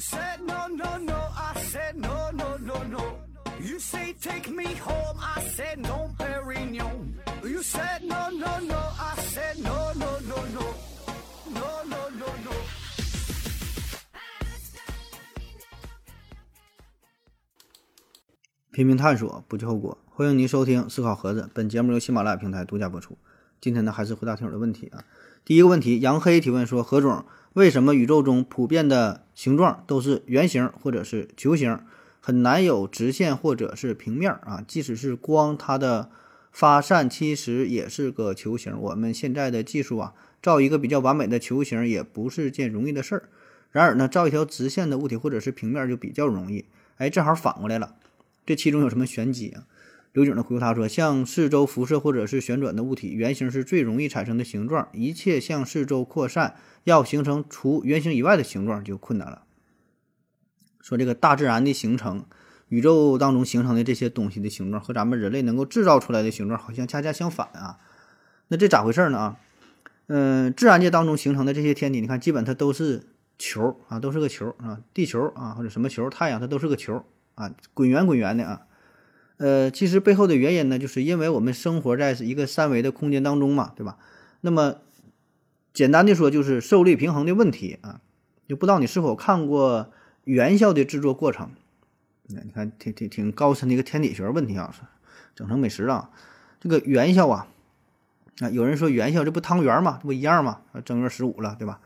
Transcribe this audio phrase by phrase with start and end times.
[0.00, 1.14] said no, no, no.
[1.36, 3.16] I said no, no, no, no.
[3.60, 5.18] You say take me home.
[5.20, 7.14] I said no, Perignon.
[7.44, 8.78] You said no, no, no.
[8.78, 10.74] I said no, no, no, no.
[11.52, 12.52] No, no, no, no.
[18.72, 19.98] 拼命探索，不计后果。
[20.06, 23.18] 欢迎您收听《思考盒子》，本节目由喜马拉雅平台独家播出。
[23.60, 25.04] 今天呢，还是回答听友的问题啊。
[25.44, 31.78] 第一个问题，杨黑提问说：何总，为什么宇宙中普遍的形状都是圆形或者是球形，
[32.20, 34.64] 很难有直线或者是平面儿啊？
[34.68, 36.10] 即使是光，它的
[36.52, 38.78] 发散其实也是个球形。
[38.78, 43.28] 我们现在的技术啊，造一个比较完美的球形也不是件容易的事儿。
[43.72, 46.66] 然而呢，造一条直线的物体或者是平面就比较容易。
[46.98, 47.94] 哎，正好反过来了。
[48.46, 49.64] 这其中有什么玄机啊？
[50.12, 54.88] 刘景的回复他说：“向四周辐射或者是旋转的物体，圆形是最容易产生的形状。
[54.92, 59.42] 一切向四周扩散，要形成除圆形以外的形状就困难了。”
[60.82, 62.24] 说这个大自然的形成，
[62.68, 67.78] 宇宙当中形成的这些东西的形状和咱们人类能够制造出来的形状好像恰恰相反啊。
[68.48, 69.18] 那这咋回事呢？
[69.18, 69.36] 啊，
[70.08, 73.06] 嗯，自然界当中形成的这些天体，你看基本它都是
[73.38, 77.04] 球啊，都是个球啊，地球啊或者什么球，太阳它都是个球。
[77.36, 78.62] 啊，滚圆滚圆的啊，
[79.40, 83.96] 呃，其实背后的原因呢，就是因为我们生活在一个三维的空间当中嘛，对吧？
[84.42, 84.76] 那么
[85.72, 88.02] 简单的说，就是受力平衡的问题啊。
[88.46, 89.90] 就不知道你是否看过
[90.24, 91.52] 元宵的制作过程？
[92.26, 94.74] 那你看，挺挺挺高深的一个天体学问题啊，
[95.34, 96.10] 整成美食了。
[96.60, 97.46] 这个元宵啊，
[98.40, 100.60] 啊，有人说元宵这不汤圆嘛，这不一样嘛？
[100.84, 101.80] 正月十五了，对吧？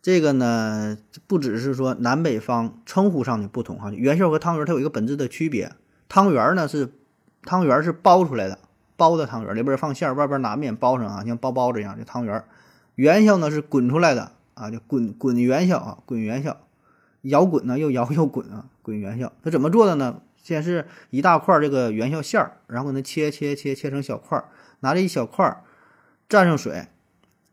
[0.00, 5.72] 这个呢，不只是说南北方称呼上的不同哈，元宵和汤圆它有一个本质的区别。
[6.14, 6.92] 汤圆呢是
[7.42, 8.56] 汤圆是包出来的，
[8.96, 12.44] 包的汤圆里边放馅儿，外边拿面包上啊，像包包子一样的汤圆。
[12.94, 16.56] 元宵呢是滚出来的啊，就滚滚元宵啊，滚元宵，
[17.22, 19.32] 摇滚呢又摇又滚啊，滚元宵。
[19.42, 20.20] 它怎么做的呢？
[20.36, 24.44] 先是一大块这个元宵馅儿，然后呢切切切切成小块儿，
[24.78, 25.64] 拿着一小块儿
[26.28, 26.86] 蘸上水，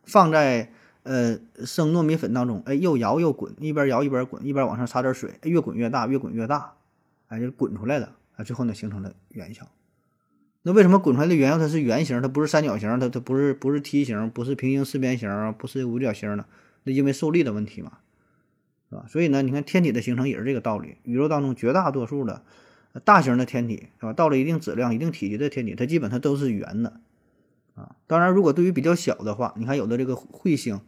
[0.03, 0.71] 放在。
[1.01, 6.73] 呃，生糯米粉当中，哎，又摇又滚，一边摇一边滚，一边往上撒点水，越滚越大，越滚越大，
[7.27, 9.67] 哎，就滚出来的，啊，最后呢形成了元宵。
[10.63, 16.45] 那为什么滚出来的圆它是圆形，它不是三角形，它它不是不是梯形，不是平行四边形，不是五角星呢？
[16.83, 17.97] 那因为受力的问题嘛，
[18.89, 19.05] 是吧？
[19.07, 20.97] 所以呢，你看天体的形成也是这个道理。
[21.03, 22.43] 宇宙当中绝大多数的
[23.03, 24.13] 大型的天体，是吧？
[24.13, 26.99] 到了一定质量、一定体积的天体，它基本它都是圆的。
[27.73, 30.81] 啊，当然，如果对于比较小的话，你看有的这个彗星，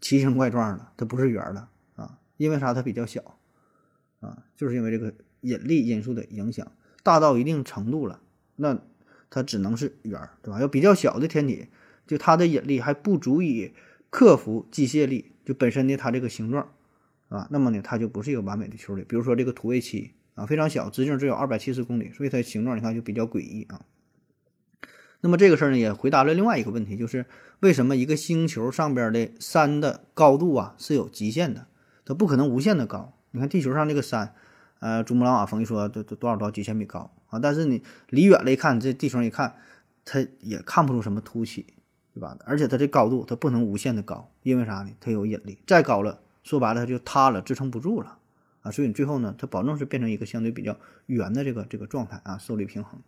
[0.00, 2.74] 奇形怪状的，它不是圆的啊，因为啥？
[2.74, 3.38] 它比较小
[4.20, 5.14] 啊，就是因为这个
[5.46, 6.70] 引力因素的影响，
[7.02, 8.20] 大到一定程度了，
[8.56, 8.78] 那
[9.30, 10.60] 它只能是圆，对吧？
[10.60, 11.68] 要比较小的天体，
[12.06, 13.72] 就它的引力还不足以
[14.10, 16.72] 克服机械力，就本身的它这个形状
[17.28, 19.04] 啊，那么呢，它就不是一个完美的球体。
[19.08, 23.82] 比如说这个土卫七啊，非常小，直径只有二百七十公里，所以它形状你看就比较诡异啊。
[25.20, 27.24] 那么这个事儿呢，也回答了另外一个问题，就是
[27.60, 31.66] 为什么一个星球上边的山的高度啊是有极限的，
[32.04, 33.14] 它不可能无限的高。
[33.32, 34.34] 你看地球上这个山，
[34.78, 39.56] 呃，珠穆朗玛峰一说都都多少多几千米高啊，但是你离远了一看，这地形一看，
[40.04, 41.66] 它也看不出什么凸起，
[42.14, 42.36] 对吧？
[42.44, 44.90] 而且它这高度它不能无限的高，因为啥呢？
[45.00, 48.18] 它有引力，再高了，说白了它就塌了，支撑不住了
[48.62, 48.70] 啊。
[48.70, 50.76] 所以你最后呢，它保证是变成一个相对比较
[51.06, 53.00] 圆的这个这个状态啊，受力平衡。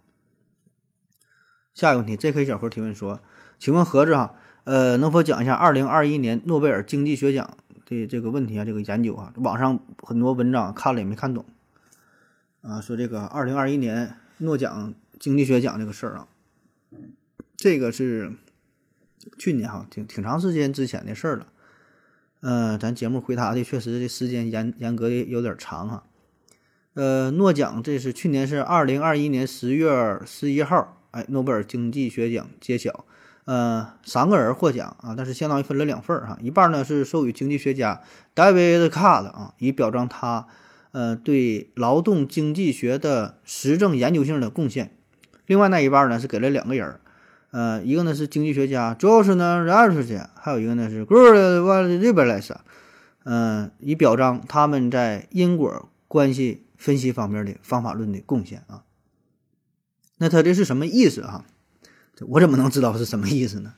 [1.75, 2.45] 下一个问题，J.K.
[2.45, 3.21] 小何提问说
[3.61, 7.57] ：“请问盒子啊，呃，能否讲一下二零二一年诺贝尔经济学奖
[7.87, 8.65] 的这个问题啊？
[8.65, 11.45] 这个研究啊，网上很多文章看了也没看懂
[12.69, 12.81] 啊。
[12.81, 16.29] 说这个二零二一年诺奖经济学奖这个事儿啊，
[17.57, 18.33] 这个是
[19.39, 21.47] 去年哈，挺挺长时间之前的事儿了。
[22.41, 26.05] 呃，咱节目回答的确实这时间严严格的有点长哈。
[26.95, 33.07] 呃，诺奖这是去年是二零二一年十月十一号。”哎，诺贝尔经济学奖揭晓，
[33.47, 38.03] 呃，三个人获奖啊，但是相当于分了两份儿哈，一半呢是授予经济学家
[38.35, 40.47] David Card 啊，以表彰他
[40.93, 44.97] 呃对劳动经济学的实证研究性的贡献，
[45.47, 47.01] 另外那一半呢是给了两个人，
[47.51, 52.27] 呃，一个呢是经济学家主要是呢 r a s h 还有一个呢是 g r l v a l i b e r
[52.27, 52.57] l s
[53.25, 58.85] 嗯，以表彰他们在因果关系分析方面的方法论的贡献啊。
[60.19, 61.45] 那他这是什么意思啊？
[62.27, 63.75] 我怎么能知道是什么意思呢？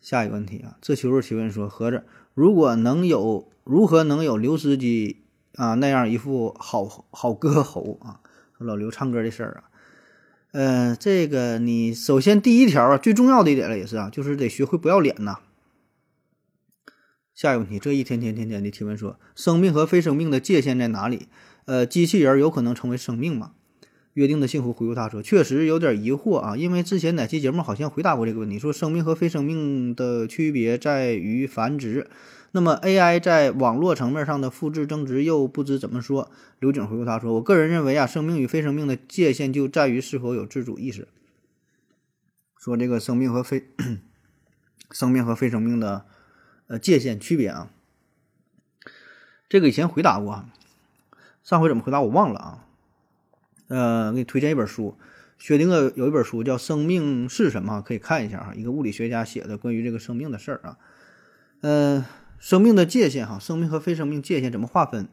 [0.00, 2.04] 下一个问题啊，这求助提问说：合着
[2.34, 5.23] 如果能有，如何能有刘司机
[5.56, 8.20] 啊那样一副好好歌喉啊？
[8.58, 9.64] 老刘唱歌的事儿啊，
[10.52, 15.40] 呃，这个你首先第一条啊，最重要的一点了也是啊，就是得学会不要脸呐。
[17.34, 21.26] 下一个问题，这一天天天天的提问说，生命和非生命的界限在哪里？
[21.64, 23.52] 呃，机器人有可能成为生命吗？
[24.14, 32.08] 约定的幸福回复他说，确实有点疑惑啊，因为之前哪期节目好像回答过这个问题，说生命和非生命的区别在于繁殖。
[32.56, 36.30] 那么 AI 在网络层面上的复制增值又不知怎么说。
[36.60, 41.08] 刘景回复他说，我个人认为啊，生命与非生命的界限就在于是否有自主意识。
[42.56, 43.66] 说这个生命和非
[44.92, 46.06] 生命和非生命的
[46.68, 47.70] 呃界限区别啊，
[49.48, 50.44] 这个以前回答过，
[51.42, 52.66] 上回怎么回答我忘了啊。
[53.66, 54.96] 呃，给你推荐一本书，
[55.38, 60.78] 薛定谔有一本书叫《生命是什么》，可以看一下哈，一个物理学家写的关于这个生命的事儿啊。
[61.62, 62.06] 呃，
[62.44, 65.08] 生命的界限哈，生命和非生命界限怎么划分？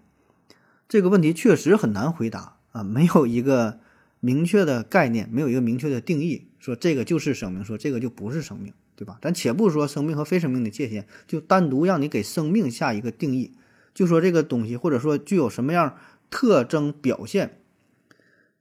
[0.89, 3.79] 这个问题确实很难回答啊，没有一个
[4.19, 6.49] 明确的概念，没有一个明确的定义。
[6.59, 9.17] 说这个就是生命，说这个就不是生命，对吧？
[9.21, 13.53] 咱且不说生命和非生命的界限，就单独让你给生命下一个定义，
[13.93, 15.95] 就说这个东西或者说具有什么样
[16.29, 17.61] 特征表现，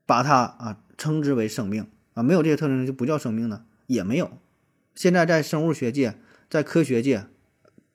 [0.07, 4.31] 把它啊称之为生命啊，没有这些特征就不叫生命呢，也没有。
[4.95, 6.15] 现在在生物学界，
[6.49, 7.27] 在科学界，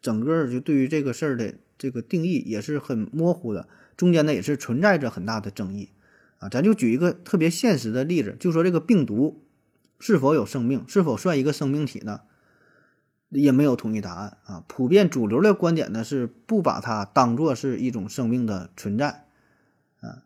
[0.05, 3.67] 整个就对于这个事儿的这个定义也是很模糊的，
[3.97, 5.89] 中间呢也是存在着很大的争议
[6.37, 6.47] 啊。
[6.49, 9.41] 咱就举一个特别现实的例子，就说这个病毒。
[9.97, 10.83] 是否有生命？
[10.89, 12.19] 是否算一个生命体呢？
[13.29, 14.63] 也没有统一答案啊。
[14.67, 19.25] 普遍主流的观点呢是不把它当做是一种生命的存在
[20.01, 20.23] 啊。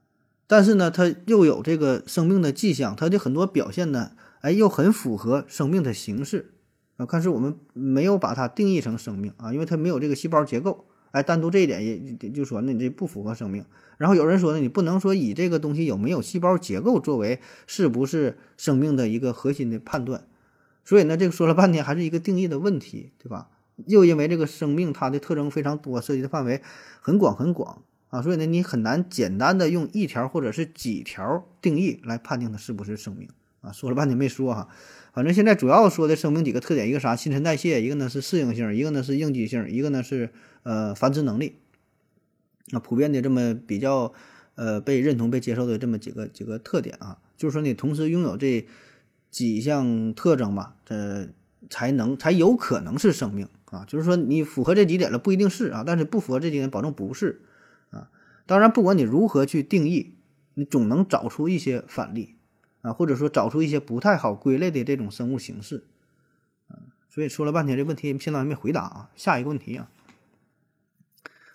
[0.48, 6.52] 但是呢，它又有这个生命的迹象，它的很多表现呢，哎，又很符合生命的形式
[7.00, 7.08] 啊。
[7.10, 10.86] 但是我们没有把它定义成生命啊，因为它没有这个细胞结构。
[11.12, 11.98] 哎，单独这一点也
[12.30, 13.66] 就说，那你这不符合生命。
[13.98, 20.28] 然后有人说呢，你不能说以这个东西有没有细胞结构作为是不是生命的一个核心的判断。
[20.86, 23.50] 所以呢，这个说了半天还是一个定义的问题，对吧？
[23.88, 26.62] 又因为这个生命它的特征非常多，涉及的范围
[27.02, 33.28] 很广很广啊，所以呢，你很难简单的用一条或者是几条定义来判定它是不是生命
[33.62, 33.72] 啊。
[33.72, 34.70] 说了半天没说哈。
[35.12, 40.30] 反正现在主要说的生命几个特点，一个啥新陈代谢，一个呢是适应性，一个呢是应激性，一个呢是
[40.64, 41.56] 呃繁殖能力。
[42.72, 44.14] 那普遍的这么比较
[44.54, 48.68] 呃被认同、被接受的这么几个几个特点啊，就是说你同时拥有这
[49.32, 51.30] 几项特征吧，这，
[51.70, 53.84] 才能才有可能是生命啊。
[53.88, 57.42] 就是说你符合这几点了不一定是啊，但是不符合这几点保证不是
[57.90, 58.12] 啊。
[58.46, 60.14] 当然，不管你如何去定义，
[60.54, 62.36] 你总能找出一些反例。
[62.82, 65.84] 啊，或者说找出一些不太好归类的这种生物形式，
[66.68, 66.80] 啊，
[67.10, 69.10] 所以说了半天这问题相当于没回答啊。
[69.16, 69.90] 下一个问题啊，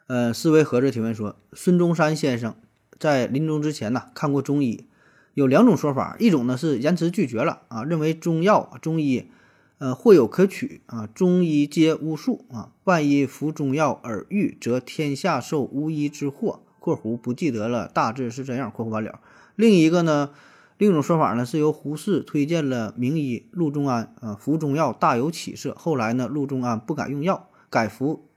[0.06, 2.54] 呃，思维盒子提问说，孙中山先生
[2.98, 4.86] 在临终之前呢看过中医，
[5.32, 9.30] 有两种说法，一种呢是言辞拒绝了啊，认为中药中医
[9.78, 16.60] 呃或有可取啊，中医皆巫术啊，万一服中药而愈，则天下受巫医之祸。
[16.84, 18.68] （括弧不记得了，大致是这样。
[18.70, 19.20] ）（括弧完了）
[19.56, 20.30] 另一个呢？
[20.76, 25.74] 另一种说法呢，是由胡适推荐了名医陆仲安，啊，服中药大有起色。
[25.78, 28.28] 后来呢，陆仲安不敢用药，改服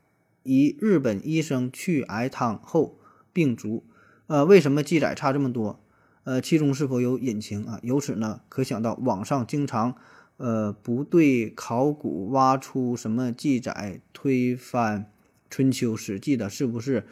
[0.44, 3.00] 一日本医生去癌汤后
[3.34, 3.84] 病卒。
[4.28, 5.80] 呃，为什么记载差这么多？
[6.26, 7.80] 呃，其中是否有隐情啊？
[7.82, 9.96] 由此呢，可想到网上经常
[10.36, 15.12] 呃不对考古挖出什么记载，推翻
[15.50, 17.08] 春秋史记的，是不是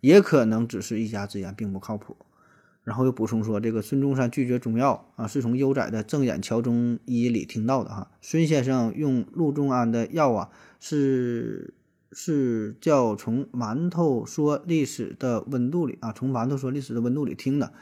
[0.00, 2.16] 也可能只是一家之言，并不靠谱？
[2.88, 8.10] 然后又补充说，这个孙中山拒绝中药啊，是从悠仔的《正眼瞧中医》里听到的哈。
[8.22, 10.48] 孙先生用陆仲安的药啊，
[10.80, 11.74] 是
[12.12, 17.74] 是叫从馒头说历史的温度里啊，从馒头说历史的温度里听的。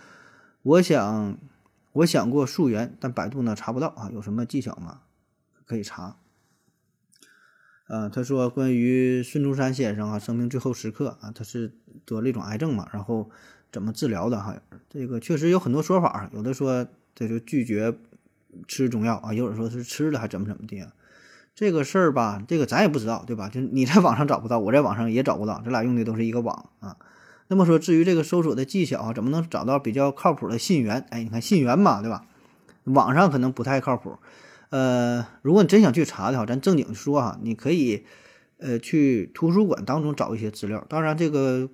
[0.65, 1.39] 我想，
[1.93, 5.03] 我想过溯源，但百度呢查不到啊，有什么技巧吗？
[5.65, 6.17] 可以查。
[7.87, 13.31] 呃，他说关于孙中山先生啊，生命最后时刻啊，他是得了一种癌症嘛，然后。
[13.77, 14.57] 怎么治疗的哈？
[14.89, 17.95] 这个确实有很多说法，有的说这就拒绝
[18.67, 20.91] 吃中药啊，有的说是吃了还怎么怎么的。
[21.55, 23.51] 这个事儿吧，这个咱也不知道，对吧？
[23.51, 26.97] 就你在网上找不到，我在网上也找不到，咱俩用的都是一个网啊。
[27.49, 31.05] 那么说，至于这个搜索的技巧，怎么能找到比较靠谱的信源？
[31.11, 32.25] 哎，你看信源嘛，对吧？
[32.85, 34.17] 网上可能不太靠谱。
[34.71, 38.07] 呃，如果你真想去查的话，咱正经说哈，你可以
[38.57, 40.83] 呃去图书馆当中找一些资料。
[40.89, 41.69] 当然这个。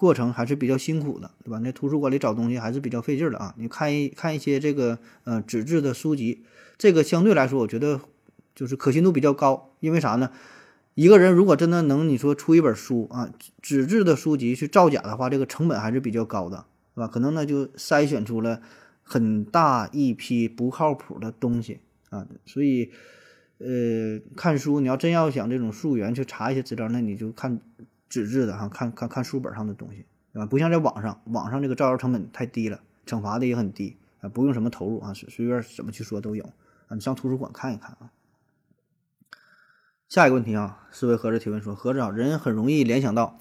[0.00, 1.60] 过程还是比较辛苦的，对吧？
[1.62, 3.54] 那图书馆里找东西还是比较费劲的啊。
[3.58, 6.42] 你看一看一些这个呃纸质的书籍，
[6.78, 8.00] 这个相对来说，我觉得
[8.54, 9.74] 就是可信度比较高。
[9.80, 10.30] 因为啥呢？
[10.94, 13.30] 一个人如果真的能你说出一本书啊，
[13.60, 16.64] 纸质的书籍去造假的话，这个成本还是比较高的，
[16.94, 17.06] 是吧？
[17.06, 18.62] 可能呢就筛选出了
[19.02, 22.26] 很大一批不靠谱的东西啊。
[22.46, 22.90] 所以，
[23.58, 27.60] 呃，看书，你要真要想这种溯源去查一些资料，那你就看
[28.10, 30.44] 纸质的哈，看看看书本上的东西，对吧？
[30.44, 36.44] 不像在网上，网上这个造谣成本太低了，惩罚的也很低啊，不用什么投入啊，随随便怎么去说都有
[36.88, 36.90] 啊。
[36.90, 38.10] 你上图书馆看一看啊。
[40.08, 43.38] 下一个问题啊，思维盒子提问说：盒子啊，人很容易联想到。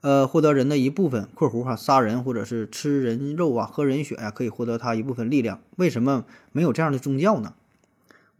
[0.00, 5.60] 呃，获得人的一部分（括弧哈）杀人或者是吃人肉啊、喝人血呀，可以获得他一部分力量。
[5.76, 7.54] 为什么没有这样的宗教呢？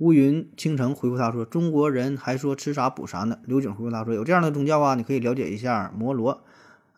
[0.03, 6.43] 乌云倾城回复他说：“中国人还说吃啥补啥呢。”刘景回复他说：“有这样的宗教啊，你可以了解一下摩罗。”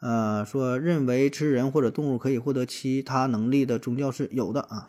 [0.01, 4.89] 呃，说认为吃人或者动物可以获得其他能力的宗教是有的啊。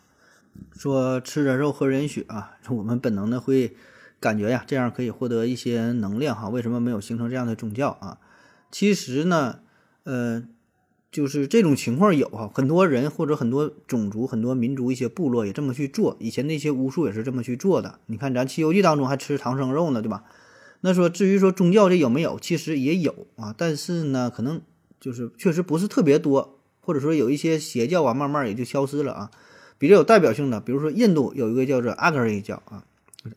[0.72, 3.76] 说吃人肉、喝人血啊，我们本能的会
[4.22, 6.48] 感觉呀，这样可以获得一些能量哈。
[6.48, 8.18] 为什么没有形成这样的宗教啊？
[8.72, 9.60] 其实呢。
[10.06, 10.44] 呃，
[11.16, 16.18] 就是这种情况有哈，很多人或者很多种族、很多民族、一些部落也这么去做。
[16.20, 18.00] 以前那些巫术也是这么去做的。
[18.08, 20.26] 你看咱《西游记》当中还吃唐僧肉呢，对吧？
[20.82, 24.62] 那说至于说宗教这有没有，其实也有啊，但是呢，可能
[25.00, 29.32] 就是确实不是特别多，或者说有一些邪教啊，慢慢也就消失了啊。
[29.78, 32.84] 比较有代表性的，比如说印度有一个叫做阿格瑞教啊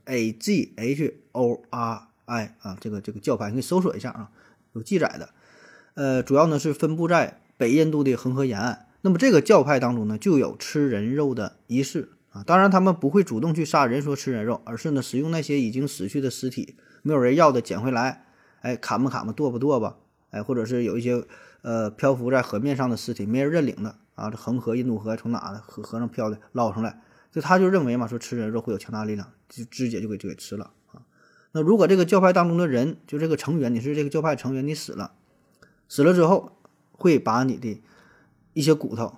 [0.06, 4.30] ，A G H O R I 啊，这个这个教派你可以搜索一下啊，
[4.72, 5.28] 有记载的。
[5.94, 8.86] 呃，主要呢是分布在北印度的恒河沿岸。
[9.02, 12.42] 那么这个教派当中呢，就有吃人肉的仪式啊。
[12.42, 18.24] 当然，他们不会主动去杀人说吃人肉，而是呢使用那些已经死去的尸体，没有人要的捡回来，
[18.62, 19.96] 哎，砍吧砍吧，剁吧剁吧，
[20.30, 21.24] 哎，或者是有一些
[21.62, 24.30] 呃漂浮在河面上的尸体，没人认领的啊。
[24.30, 27.00] 这恒河、印度河从哪的河河上漂的捞上来，
[27.30, 31.02] 就他就认为嘛，说吃人肉会有强大力量，就肢解就给就给吃了啊。
[31.52, 35.12] 那如果这个教派当中的人，就这个成员，你是这个教派成员，你死了。
[35.88, 36.57] 死了之后，
[37.00, 37.80] 会把你的
[38.54, 39.14] 一些骨头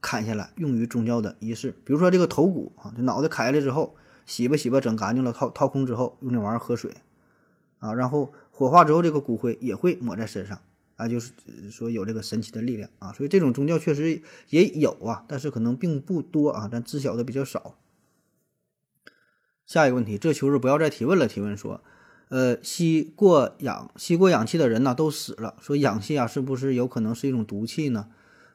[0.00, 1.72] 砍下来，用于宗教的仪式。
[1.84, 6.94] 比如说这个头骨啊，这脑袋砍下来之后，洗吧洗吧，整干净了，掏掏空之后，用这玩意儿喝水
[7.80, 10.60] 啊，然后火化之后，这个骨灰也会抹在身上
[10.94, 11.32] 啊，就是
[11.72, 13.12] 说有这个神奇的力量啊。
[13.12, 17.76] 所以这种宗教确实也有啊，但是可能并不多啊，咱知晓的比较少。
[19.66, 21.26] 下一个问题，这求是不要再提问了。
[21.26, 21.82] 提问说。
[22.28, 25.54] 呃，吸过氧吸过氧气的人呢，都死了。
[25.60, 28.06] 说氧气啊，是不是有可能是一种毒气呢？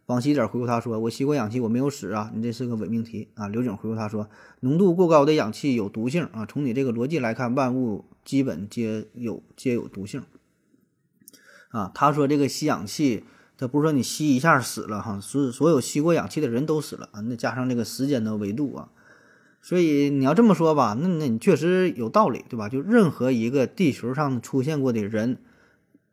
[0.08, 3.48] 王希点回复他说：“我吸过氧气，我没有死啊。”你这是个伪命题啊。
[3.48, 4.28] 刘景回复他说
[4.62, 6.48] ：“浓度过高的氧气有毒性啊。
[6.48, 10.24] 从你这个逻辑来看，万物基本皆有皆有毒性
[11.70, 13.24] 啊。”他说：“这个吸氧气，
[13.56, 17.22] 他不是说你吸一下死了哈，所所有吸过氧气的人都死了啊。
[17.22, 18.90] 那加上这个时间的维度啊。”
[19.62, 22.70] 所以你要这么说吧，那那你确实有道理，对吧？
[22.70, 25.38] 就任何一个地球上出现过的人，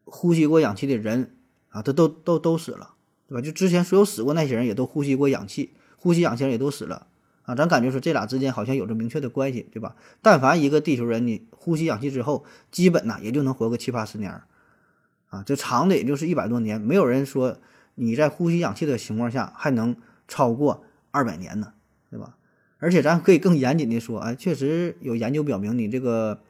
[0.05, 1.37] 呼吸过氧气的人
[1.69, 2.95] 啊，他都都都死了，
[3.29, 3.41] 对吧？
[3.41, 7.07] 就之前所有死过那些人也都呼吸过氧气，呼吸氧气人也都死了
[7.45, 7.55] 啊。
[7.55, 9.95] 咱感觉说这俩之间好像有着明确的关系，对吧？
[10.21, 14.43] 但凡一个地球人，你呼吸氧气之后，基本呢也就能活个七八十年
[15.29, 17.59] 啊，这长的也就是一百多年，没有人说
[17.95, 21.73] 你在呼吸氧气的情况下还能超过二百年呢，
[22.11, 22.37] 对吧？
[22.79, 26.41] 而且咱可以更严谨的说，哎，确实有研究表明，你这个，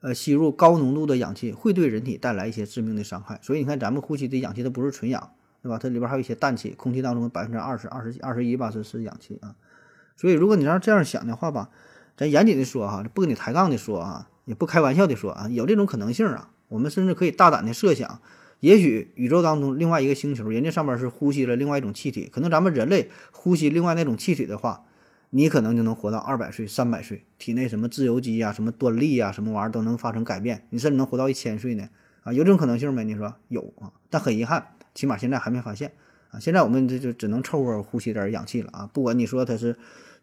[0.00, 3.38] 呃，吸入高浓度的氧气会对人体带来一些致命的伤害。
[3.42, 5.78] 所以你看，咱们呼吸的氧气它不是纯氧，对吧？
[5.78, 9.54] 它里边还有一些氮气，空气当中百分之二十、二十、二十一吧是是氧气啊。
[10.16, 11.68] 所以如果你要这样想的话吧，
[12.16, 16.50] 咱严谨的说哈，不跟你抬杠的说啊，也不开玩笑的说啊，有这种可能性啊。
[16.68, 18.20] 我们甚至可以大胆的设想，
[18.60, 24.84] 也许宇宙当中另外一个星球，人家上面是呼吸了另外一种气体，可能咱们人类呼吸另外那种气体的话。
[25.30, 31.88] 你可能就能活到二百岁、三百岁，体内什么自由基呀、什么端粒呀、什么玩意儿都能发生改变，你甚至能活到一千岁呢？
[32.22, 33.04] 啊，有这种可能性没？
[33.04, 33.92] 你说有啊？
[34.08, 35.92] 但很遗憾，起码现在还没发现
[36.30, 36.38] 啊。
[36.38, 38.90] 现在我们这就只能凑合呼吸点氧气了啊。
[38.92, 39.76] 不管你说它是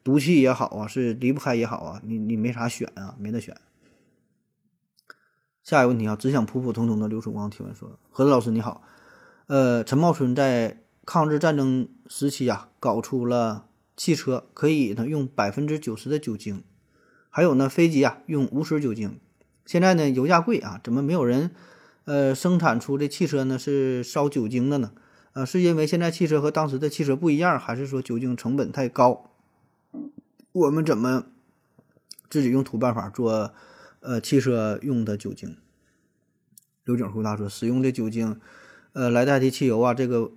[0.03, 3.55] 毒气也好啊，是离不开也好啊，你你没啥选啊，没得选。
[5.63, 8.81] 下一个问题啊，只想普普通通的刘曙光提问说：何老师你好，
[9.47, 13.65] 呃，陈茂春在抗日战争时期呀，搞出了。
[13.95, 16.63] 汽车可以呢用百分之九十的酒精，
[17.29, 19.19] 还有呢飞机啊用无水酒精。
[19.65, 21.51] 现在呢油价贵啊，怎么没有人
[22.05, 24.91] 呃生产出的汽车呢是烧酒精的呢？
[25.33, 29.31] 呃，是因为现在汽车和当时的汽车不一样，还是说酒精成本太高？
[30.51, 31.25] 我们怎么
[32.29, 33.53] 自己用土办法做
[34.01, 35.57] 呃汽车用的酒精？
[36.83, 38.39] 刘景回答说：使用的酒精
[38.91, 40.31] 呃来代替汽油啊，这个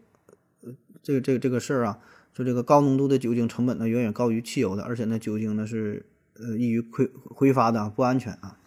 [1.03, 1.99] 这个这个这个事儿啊。
[2.37, 8.59] 说这个高浓度的酒精成本呢远远高于汽油的，而且呢酒精呢是呃易于挥挥发的，不安全啊。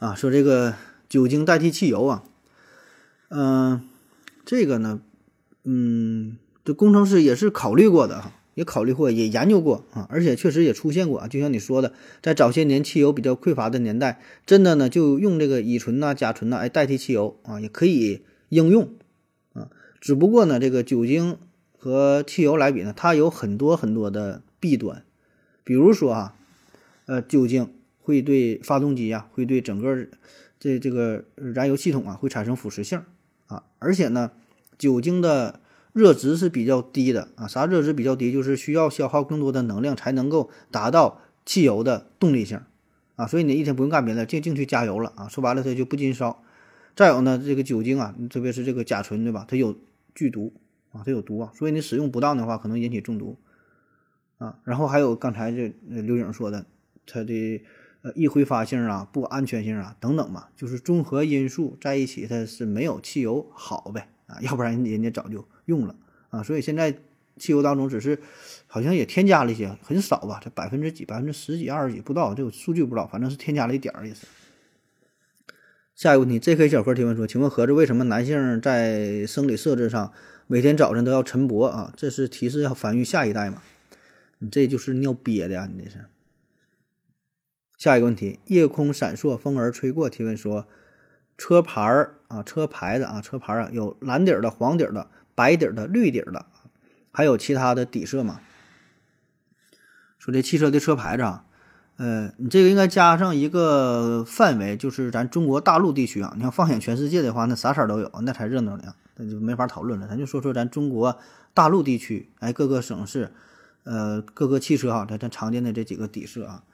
[0.00, 0.74] 啊，说这个
[1.08, 2.24] 酒精代替汽油啊，
[3.28, 3.82] 嗯，
[4.44, 5.00] 这个呢，
[5.62, 11.28] 嗯，这工程师也是考虑过的哈，也考虑过，也研究过啊，而且确实也出现过啊。
[11.28, 18.90] 就像你说的，在早些年汽油比较匮乏的年代，真的呢就用这个乙醇呐、甲醇呐，哎代替汽油啊，也可以应用
[19.52, 19.70] 啊。
[20.00, 21.38] 只不过呢，这个酒精
[21.86, 25.04] 和汽油来比呢，它有很多很多的弊端，
[25.62, 26.34] 比如说啊，
[27.04, 30.08] 呃，酒精会对发动机呀，会对整个
[30.58, 33.04] 这这个燃油系统啊，会产生腐蚀性
[33.46, 34.32] 啊，而且呢，
[34.76, 35.60] 酒精的
[35.92, 38.32] 热值是比较低的啊，啥热值比较低？
[38.32, 42.60] 就是需要消耗更多的能量才能够达到汽油的动力性
[43.14, 46.42] 啊，所以你一天不用干别的，净净去加油了啊，说白了它就不禁烧。
[46.96, 49.44] 再有呢，这个酒精啊，特别是这个甲醇对吧？
[49.46, 49.78] 它有
[50.16, 50.52] 剧毒
[50.96, 53.38] 啊，它有毒啊，所以你使用不当的话，可能引起中毒
[54.38, 54.58] 啊。
[54.64, 56.64] 然后还有刚才这刘颖说的，
[57.06, 57.62] 它的
[58.02, 65.46] 呃易挥发性啊、不安全性啊等等嘛，就是综合因素在一起，它是没有汽油好呗啊，要不然人家早就。
[65.66, 65.96] 用了
[66.30, 66.96] 啊，所以现在
[67.38, 68.20] 汽油当中只是
[68.68, 74.28] 好像也添加了一些，很少吧，这百分之几、百分之十几、二十几不知道，这个数据不知道，反正是添加了一点儿意思。
[75.96, 76.68] 下一个问题，J.K.
[76.68, 80.12] 小何提问说：“请问盒子为什么男性在生理设置上
[80.46, 81.92] 每天早晨都要晨勃啊？
[81.96, 83.62] 这是提示要繁育下一代嘛？
[84.38, 86.04] 你这就是尿憋的呀，你这是。”
[87.76, 90.66] 下一个问题，夜空闪烁，风儿吹过，提问说
[91.36, 96.46] ：“车牌儿啊，车牌子啊，车牌啊，有蓝底儿的、黄底儿的。”白底儿的、绿底儿的，
[97.12, 98.40] 还有其他的底色吗？
[100.18, 101.44] 说这汽车的车牌子啊，
[101.98, 106.32] 呃，你这个应该加上一个范围，就是咱中国大陆地区啊。
[106.38, 110.06] 你要放眼全世界的话，那啥色都有，那才热闹呢，那就没法讨论了。
[110.06, 111.18] 咱就说说咱中国
[111.52, 113.32] 大陆地区，哎，各个省市，
[113.84, 116.64] 呃，各个汽车啊，咱咱常见的这几个底色啊。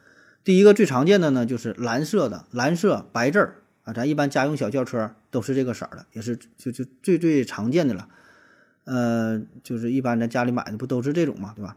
[0.44, 8.08] 第一个最常见的呢，就是蓝色的，蓝色白字儿啊，咱一般家用小轿车都是这个色儿的，也是就就最最常见的了。
[8.84, 11.76] 呃，就是一般咱家里买的不都是这种嘛，对吧？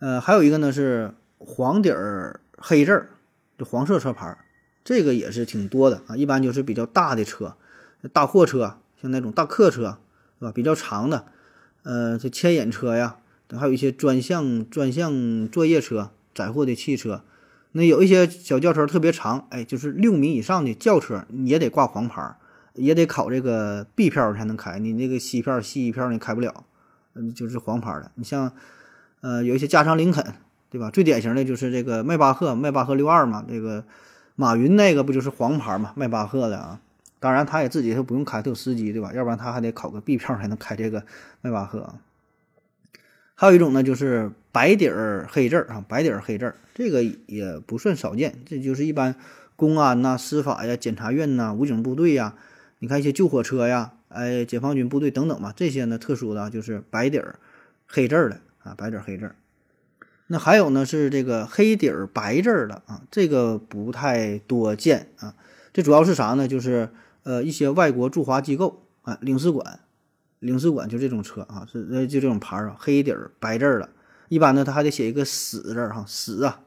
[0.00, 3.10] 呃，还有一个呢是黄底儿黑字儿，
[3.56, 4.38] 就黄色车牌儿，
[4.82, 6.16] 这个也是挺多的啊。
[6.16, 7.56] 一般就是比较大的车，
[8.12, 9.98] 大货车，像那种大客车，
[10.38, 10.52] 是吧？
[10.52, 11.26] 比较长的，
[11.82, 13.16] 呃，这牵引车呀，
[13.56, 17.22] 还有一些专项专项作业车，载货的汽车。
[17.72, 22.36] 那有一些小轿车特别长，哎，就是六米以上的轿车，你也得挂黄牌。
[22.74, 26.64] 也得考这个 B 票才能开，你那个 C 票、C 票你开不了，
[27.14, 28.12] 嗯，就是黄牌的。
[28.14, 28.52] 你像，
[29.22, 30.24] 呃，有一些加长林肯，
[30.70, 30.88] 对吧？
[30.88, 33.44] 最典型的就是这个迈巴赫，迈巴赫六二嘛。
[33.46, 33.84] 这个
[34.36, 35.92] 马云那个不就是黄牌嘛？
[35.96, 36.80] 迈巴赫的啊。
[37.20, 39.12] 当然，他也自己他不用开，他有司机，对吧？
[39.12, 41.04] 要不然他还得考个 B 票才能开这个
[41.42, 41.94] 迈巴赫。
[43.34, 49.14] 还有一种呢，就是白底儿黑字儿啊，白底儿黑字儿，这个也不算少见，这就是一般
[49.54, 52.34] 公安呐、司法呀、检察院呐、武警部队呀。
[52.78, 57.38] 你看一些救火车呀，哎，解放军部队等等嘛，这些呢特殊的就是白底儿
[57.86, 59.36] 黑字儿的啊，白底儿黑字儿。
[60.26, 65.34] 那还有呢是这个黑底儿白字儿的啊，这个不太多见啊。
[65.72, 66.48] 这主要是啥呢？
[66.48, 66.90] 就是
[67.22, 69.80] 呃一些外国驻华机构啊，领事馆，
[70.38, 73.88] 领事馆就这种车啊，是呃就这种牌儿啊，黑底儿白字儿的。
[74.28, 76.60] 一般呢他还得写一个使字儿哈，使啊，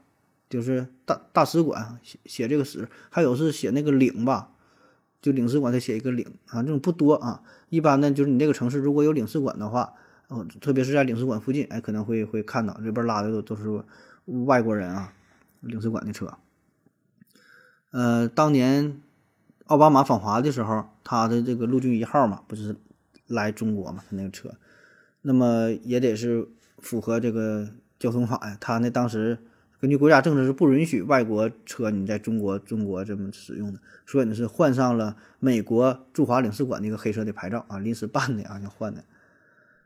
[0.50, 4.50] 就是大大使馆写写这个使，还有是写那个领吧。
[5.22, 7.42] 就领事馆他写一个领啊，这种不多啊。
[7.70, 9.94] 一般呢，就是你这个城市如果有领事馆的话，
[10.28, 13.82] 哦，特别是在领事馆附近，哎，可能会会看到这边拉的都都是
[14.26, 15.14] 外国人啊，
[15.62, 16.38] 领事馆的车。
[17.92, 19.00] 呃，当年
[19.66, 22.76] 奥巴马访华的时候，他的这个陆军一号嘛，不是
[23.28, 24.54] 来中国嘛，他那个车，
[25.22, 26.48] 那么也得是
[26.80, 28.58] 符合这个交通法呀。
[28.60, 29.38] 他那当时。
[29.80, 39.04] 根据国家政策是不允许外国车你在中国中国这么使用的，所以呢是换上了美国驻华领事馆那个黑色的牌照啊，临时办的啊，要换的。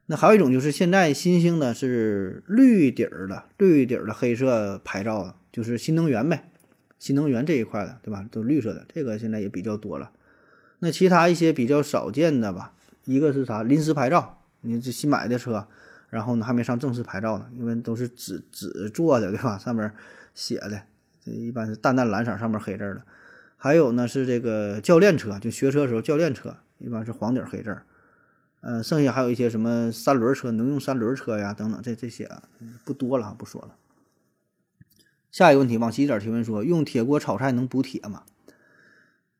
[0.05, 6.47] 那还有一种就是现在新兴的是绿底儿的绿底儿的黑色牌照，就是新能源呗，
[6.99, 8.25] 新能源这一块的，对吧？
[8.31, 10.11] 都绿色的，这个现在也比较多了。
[10.79, 12.73] 那其他一些比较少见的吧，
[13.05, 13.63] 一个是啥？
[13.63, 15.67] 临时牌照，你这新买的车。
[16.09, 19.57] 然后呢，还没上正式牌照呢，因为都是纸纸做的，对吧？
[19.57, 19.91] 上面
[20.33, 20.83] 写的，
[21.21, 23.01] 这一般是淡淡蓝色，上面黑字的。
[23.57, 27.77] 还有呢，是这个教练车，就学车时候教练车，一般是黄底黑字。
[28.61, 32.31] 嗯，剩下还有一些什么三轮车、能用三轮车呀等等，这这些
[32.85, 33.75] 不多了，不说了。
[35.37, 38.23] 下一个问题，往西点提问说，用铁锅炒菜能补铁吗？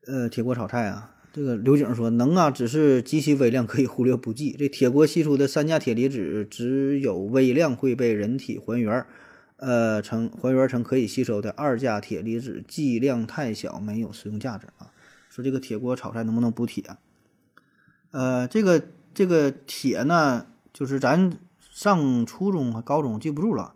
[0.06, 1.16] 呃，铁锅炒菜啊。
[1.32, 4.54] 这个刘景说能啊，只是极其微量，可以忽略不计。
[4.56, 9.04] 这铁锅析出的三价铁离子只有微量会被人体还原，
[9.56, 14.92] 呃，成还原成可以吸收的二价铁离子，剂量太小，没有实用价值啊。
[15.28, 16.84] 说这个铁锅炒菜能不能补铁？
[18.12, 18.80] 呃，这个
[19.12, 23.74] 这个铁呢，就是咱上初中和高中记不住了，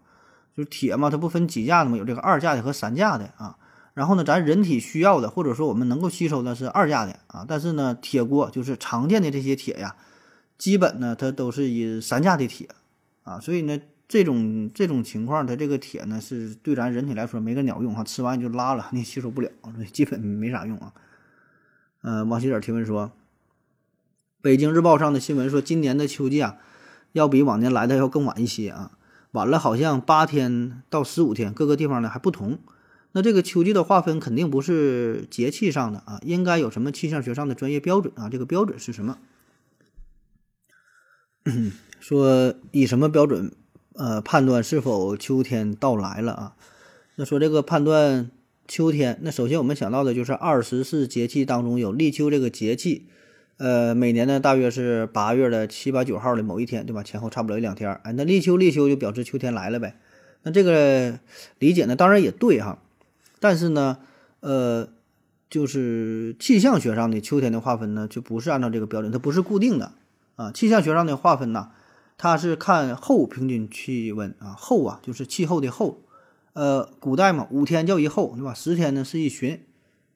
[0.57, 3.57] 就是铁嘛，它不分几价的嘛，有这个二价的和三价的啊。
[3.95, 9.97] 然后呢，咱人体需要的或者说我们能够吸收的是二价的啊，但是呢，铁锅就是常见的这些铁呀，
[10.57, 12.69] 基本呢它都是以三价的铁
[13.23, 13.81] 啊，所以呢。
[14.09, 19.51] 这种这种情况，它这个铁呢是对咱人体来说没个鸟用哈，吃完就拉了，你吸收不了，
[19.91, 20.93] 基本没啥用啊。
[22.03, 23.13] 呃，王喜点提问说，
[24.43, 26.59] 北京日报上的新闻说，今年的秋季啊，
[27.13, 28.91] 要比往年来的要更晚一些啊，
[29.33, 32.59] 晚了好像八天到十五天，各个地方呢还不同。
[33.13, 38.31] 那这个秋季的划分肯定不是节气上的啊，应该有什么气象学上的专业标准啊？
[38.31, 39.19] 这个标准是什么？
[42.01, 43.53] 说以什么标准？
[43.95, 46.57] 呃，判断是否秋天到来了啊？
[47.17, 48.31] 那说这个判断
[48.67, 53.09] 秋天，那首先我们想到的就是二十四节气当中有立秋这个节气，
[53.63, 57.05] 呃，每年呢大约是八月的七八九号的某一天，对吧？
[57.05, 59.95] 前后差不多一两天，哎，那立秋立秋就表示秋天来了呗。
[60.43, 61.21] 那这个
[61.61, 62.81] 理解呢，当然也对哈，
[63.39, 63.99] 但是呢，
[64.41, 64.89] 呃，
[65.49, 69.93] 就是气象学上的秋天的划分呢，就不是按照这个标准，它不是固定的
[70.35, 70.51] 啊。
[70.51, 71.71] 气象学上的划分呢。
[72.19, 76.03] 它是看后平均气温啊，后啊就是气候的后，
[76.53, 78.53] 呃，古代嘛，五天叫一候，对吧？
[78.55, 79.61] 十天呢是一旬，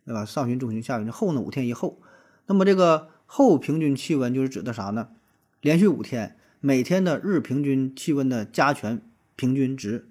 [0.05, 0.25] 对吧？
[0.25, 1.99] 上旬、中旬、下旬，后呢五天一候。
[2.49, 5.09] 那么这个后平均气温就是指的啥呢？
[5.61, 9.03] 连续五天，每天的日平均气温的加权
[9.35, 10.07] 平均值，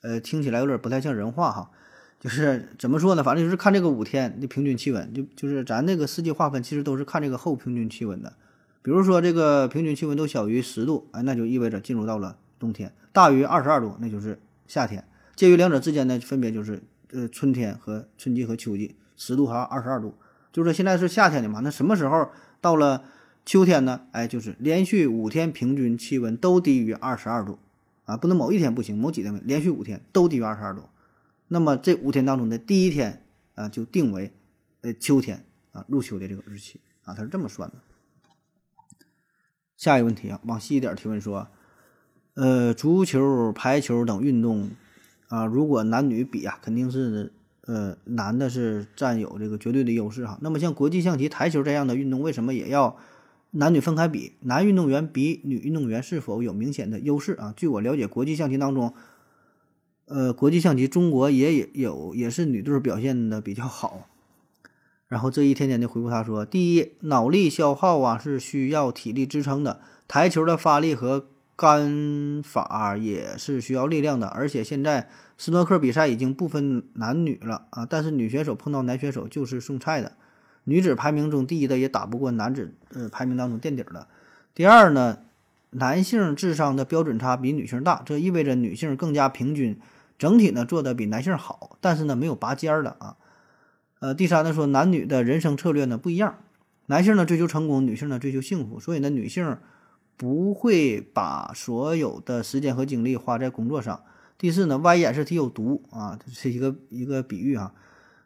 [0.00, 1.70] 呃，听起来有点不太像人话哈，
[2.18, 3.22] 就是怎么说呢？
[3.22, 8.34] 反正就是看这个五天的平均气温，就就是咱那个四季划分其实都是看这个后平均气温的。
[8.82, 15.02] 比如说，这个平均气温都小于十度，哎，那就意味着进入到了冬天；大于二十二度，那就是夏天；
[15.36, 20.16] 介于两者之间呢，分别就是呃春天和春季和秋季，十度和二十二度。
[20.52, 23.04] 就是现在是夏天的嘛，那什么时候到了
[23.44, 24.02] 秋天呢？
[24.12, 27.58] 哎，就是连续五天平均气温都低于二十二度
[28.04, 30.82] 啊，不能某一天不行，某几天连续五天都低于二十二度，
[31.48, 34.32] 那么这五天当中的第一天啊，就定为
[34.82, 37.76] 呃秋天啊，入秋的这个日期啊，它是这么算的。
[39.76, 41.48] 下一个问题啊，往细一点提问说，
[42.34, 44.70] 呃，足球、排球等运动
[45.28, 47.32] 啊，如果男女比啊，肯定是
[47.66, 50.38] 呃男的是占有这个绝对的优势哈。
[50.40, 52.96] 那么像国际象棋、台球这样的运动，为什么也要
[53.52, 54.32] 男女分开比？
[54.40, 57.52] 男运动员比女运动员是否有明显的优势啊？
[57.56, 58.94] 据我了解，国际象棋当中，
[60.06, 64.08] 呃，国际象棋中国也有也是女队表现的比较好。
[65.08, 75.10] 然后这一天天的回复他说：第一，脑力消耗啊是需要体力支撑的，台球的发力和杆法也是需要力量的，而且现在
[75.42, 80.12] 斯诺克比赛已经不分男女了啊，但是女选手碰到男选手就是送菜的，
[80.62, 84.06] 女子排名中第一的也打不过男子呃排名当中垫底的。
[84.54, 85.18] 第二呢，
[85.70, 89.80] 男性智商的标准差比女性大，这意味着女性更加平均，
[90.16, 93.16] 整体呢做的比男性好，但是呢没有拔尖儿的啊。
[93.98, 96.38] 呃，第三呢，说男女的人生策略呢不一样，
[96.86, 99.58] 男性呢追求成功，女性呢追求幸福，所以呢女性
[100.16, 104.04] 不会把所有的时间和精力花在工作上。
[104.42, 107.72] 第四呢，歪眼是题有毒啊，这是一个一个比喻啊，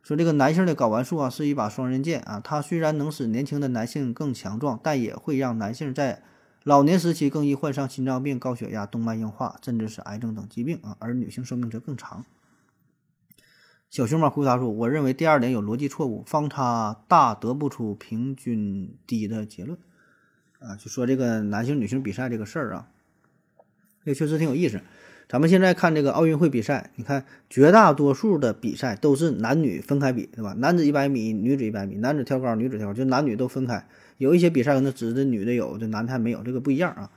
[0.03, 6.23] 说这个男性的睾丸素啊是一把双刃剑啊，它虽然能使年轻的男性更强壮，但也会让男性在
[6.65, 12.25] 老年时期更易患上心脏病、高血压、动脉硬化，甚至是癌症等疾病啊，而女性寿命则更长。
[13.91, 19.79] 小熊猫回答说：“我认为第二点有逻辑错误，方差大得不出平均低的结论。
[20.61, 22.89] 啊，就说这个男性女性比赛这个事儿啊，
[24.03, 24.81] 这确实挺有意思。
[25.29, 30.55] 咱们现在看这个奥运会比赛，你看绝大多数的比赛都是男女分开比，对吧？
[30.59, 33.87] 男子一百米，女子一百米，男子跳高，女子跳高，就男女都分开。
[34.19, 37.11] 有一些比赛可能只的女的有，这男的还没有，这个不一样啊。”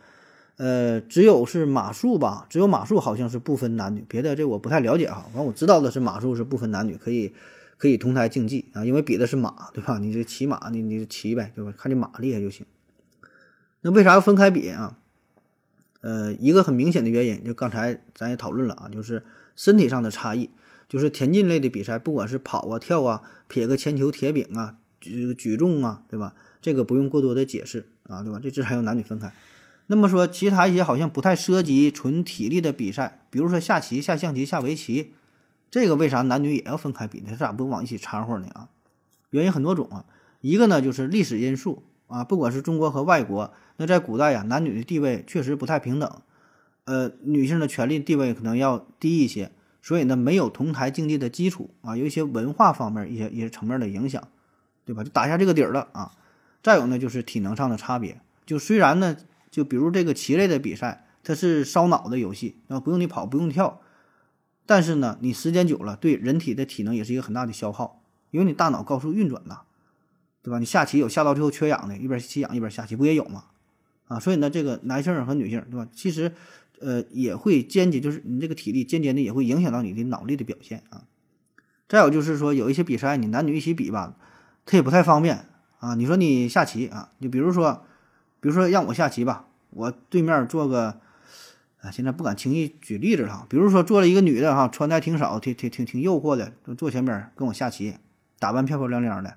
[0.57, 5.23] 呃，只有是马术吧，只有马术好像是不分男女，别的这我不太了解哈。
[5.27, 7.31] 反正我知道的是马术是不分男女，可以
[7.77, 9.99] 可以同台竞技啊，因为比的是马，对吧？
[9.99, 11.73] 你这骑马，你你骑呗，对吧？
[11.77, 12.65] 看这马厉害就行。
[13.79, 14.98] 那为啥要分开比啊？
[16.01, 19.23] 呃，一个很明显的原因，就刚才咱也讨论了啊，就是
[19.55, 20.49] 身体上的差异，
[20.87, 26.33] 就是田径类的比赛，不管是跑啊、跳啊、撇个铅球、铁饼啊、举举重啊，对吧？
[26.61, 28.39] 这个不用过多的解释啊，对吧？
[28.41, 29.33] 这这还有男女分开。
[29.87, 35.13] 那么说，其他一些好像不太涉及纯体力的比赛，比如说下棋、下象棋、下围棋，
[35.71, 37.35] 这个为啥男女也要分开比呢？
[37.35, 38.47] 咋不往一起掺和呢？
[38.53, 38.69] 啊，
[39.31, 40.05] 原因很多种啊。
[40.41, 46.21] 一个呢就是历史因素啊，不管是中国和外国，那在古代呀，男女的地位确实不太平等，
[46.83, 54.27] 呃，女性的权利地位可能要低一些，所以呢没有同台竞技的基础啊，有一些文化方面一些一些层面的影响，
[54.85, 55.03] 对吧？
[55.03, 56.11] 就打下这个底儿了啊。
[56.61, 59.17] 再有呢就是体能上的差别，就虽然呢。
[59.51, 63.81] 就比如这个棋类的比赛，它它是烧脑的游戏啊，不用你跑，不用跳，
[64.65, 69.61] 但是呢，你时间久了，对人体的体能也是一个很大的消耗，因为你大脑高速运转呐，
[70.41, 70.59] 对吧？
[70.59, 73.45] 你下棋有下到最后缺氧的，一边吸氧一边下棋，不也有吗？
[74.09, 75.87] 啊，所以呢，这个男性和女性，对吧？
[75.93, 76.33] 其实，
[76.79, 81.03] 呃，也会间接就是你这个体力间接的也会影响到你的脑力的表现啊。
[81.87, 84.15] 再有就是说，有一些比赛你男女一起比吧，
[84.65, 85.45] 它也不太方便
[85.77, 85.93] 啊。
[85.93, 87.85] 你说你下棋啊，就比如说，
[88.39, 90.99] 比如说让我下棋吧，我对面坐个，
[91.81, 93.45] 啊，现在不敢轻易举例子了。
[93.47, 97.93] 比如说坐了一个女的哈，穿的挺少，挺挺挺挺诱惑的，坐前边跟我下棋，
[98.39, 99.35] 打扮漂漂亮亮的，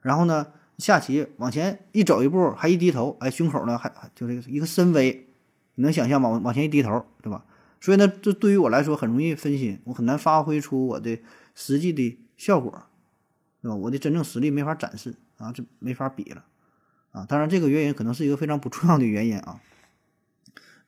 [0.00, 0.46] 然后呢。
[0.78, 5.28] 下棋往前一走一步，还一低头，哎，胸口呢还就这个一个深 V，
[5.76, 6.28] 你能想象吗？
[6.30, 7.44] 往往前一低头，对吧？
[7.80, 11.20] 所以呢，这对于我来说很容易分心，我很难发挥出我的
[11.54, 12.72] 实际的效果，
[13.62, 13.76] 对吧？
[13.76, 16.44] 我的真正实力没法展示啊，这没法比了
[17.12, 17.24] 啊。
[17.28, 19.60] 当然，这个原因可能是一个非常不重要的原因啊。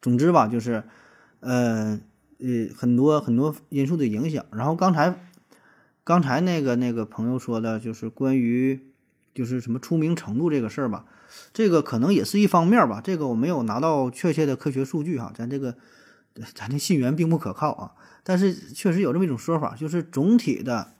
[0.02, 0.82] 总之吧，就是
[1.40, 2.00] 呃
[2.38, 4.44] 呃很多很多因素的影响。
[4.50, 5.14] 然后刚才
[6.02, 8.80] 刚才那个那个朋友说的就是关于。
[9.36, 11.04] 就是什么出名程度这个事儿吧，
[11.52, 13.02] 这个可能也是一方面吧。
[13.04, 15.76] 这个我没有拿到确切的科学数据哈，咱这个
[16.54, 17.92] 咱这信源并不可靠啊。
[18.24, 20.94] 但是确实有这么一种说法，就是总体的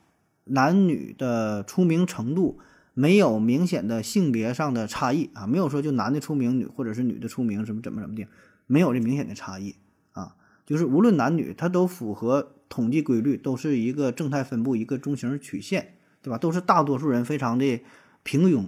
[0.45, 2.61] 男女的出名程度
[2.93, 8.29] 没有明显的性别上的差异啊，没有说就男的出名女或者是女的出名什么怎么怎么的，
[8.67, 9.77] 没有这明显的差异
[10.13, 10.37] 啊。
[10.67, 16.37] 就是无论男女，它都符合统计规律，都是一个正态分布，一个中型曲线，对吧？
[16.37, 17.81] 都是大多数人非常的。
[18.27, 18.67] 平庸，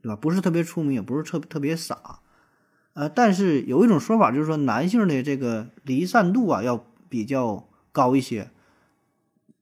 [0.00, 0.16] 对吧？
[0.16, 2.20] 不是特别出名，也不是特特别傻，
[2.94, 8.50] 呃，但是有一种说法就是说，男性的这个离散度啊要比较高一些，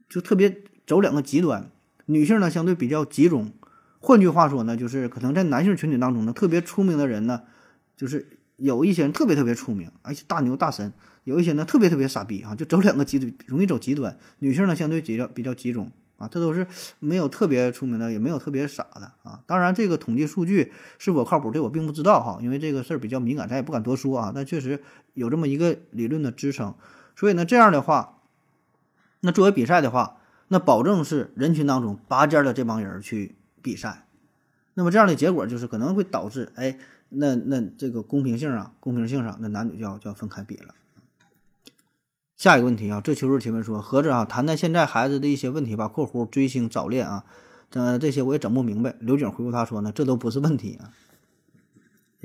[0.08, 1.68] 就特别走两个极端。
[2.06, 3.52] 女性呢相对比较集中。
[3.98, 7.42] 换句话说呢，就是可能在男性群体当中呢，特别出名的人呢，
[7.96, 10.90] 就是有一些人特别特别出名，而且大牛大神；
[11.24, 14.16] 有一些呢特别特别傻逼啊，就走两个极端，容易走极端。
[14.38, 15.90] 女性呢相对比较比较集中。
[16.22, 16.64] 啊，这都是
[17.00, 19.42] 没有特别出名的，也没有特别傻的啊。
[19.44, 24.30] 当然，这个统计数据是否靠谱，这我并不知道哈，因为这个事儿比较敏感，咱也不敢多说啊。
[24.32, 24.80] 但确实
[25.14, 26.74] 有这么一个理论的支撑。
[27.16, 28.20] 所以呢，这样的话，
[29.20, 34.06] 那作为比赛的话，那保证是人群当中拔尖的这帮人去比赛。
[34.74, 40.74] 那么这样的结果就是可能会导致，哎，那那这个公平性啊，公平性上，那男女就要就要分开比了。
[42.42, 45.86] 下一个问题啊，这秋日提问说，合着啊，谈谈现在孩子的一些问题吧。
[45.86, 47.24] 括弧追星早恋啊，
[47.70, 48.96] 这这些我也整不明白。
[48.98, 50.90] 刘景回复他说呢，这都不是问题啊。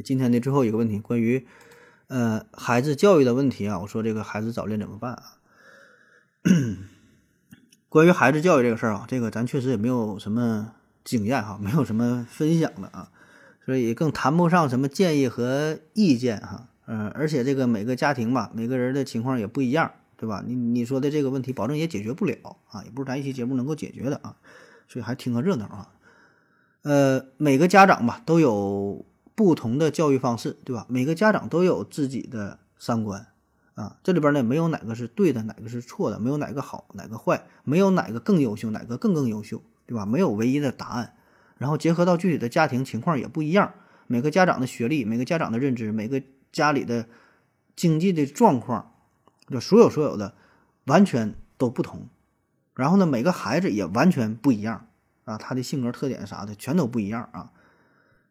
[0.04, 1.46] 今天的最后一个问题，关于
[2.08, 5.24] 呃孩子教育的问题啊，我说这个孩子早恋怎么办啊？
[7.88, 13.12] 关于孩子教育这个事儿啊，这个咱确实也没有什么经验哈，没有什么分享的啊，
[13.64, 16.70] 所以更谈不上什么建议和意见哈。
[16.88, 19.92] 嗯，而且这个每个家庭吧，每个人的情况也不一样。
[20.18, 20.44] 对吧？
[20.46, 24.36] 你你说的这个问题，保证也解决不了啊，也不是咱一期节目能够解决的啊，
[24.88, 25.94] 所以还听个热闹啊。
[26.82, 30.88] 呃，每个家长吧都有不同的教育方式，对吧？
[30.90, 33.28] 每个家长都有自己的三观
[33.76, 40.06] 啊，这里边呢没有哪个是对的，哪个是错的，没有哪个好，哪个坏，没有哪个更优秀，哪个更更优秀，对吧？
[40.06, 41.14] 没有唯一的答案。
[41.60, 43.74] 然后结合到具体的家庭情况也不一样，
[44.08, 47.08] 每个家长的学历，每个家长的认知，每个家里的
[47.76, 48.94] 经济的状况。
[49.50, 50.34] 就所有所有的
[50.86, 52.08] 完全都不同，
[52.76, 54.88] 然后呢，每个孩子也完全不一样
[55.26, 57.52] 啊，他的性格特点啥的全都不一样啊。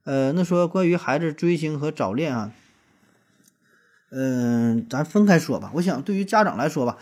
[0.04, 2.52] 呃，那说关于孩子追星和早恋啊，
[4.10, 5.70] 嗯，咱分开说吧。
[5.74, 6.96] 我想对于家长来说吧，